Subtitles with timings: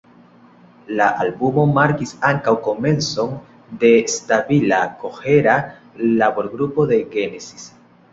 [0.99, 3.35] La albumo markis ankaŭ komencon
[3.83, 5.59] de stabila, kohera
[6.23, 7.69] laborgrupo de Genesis.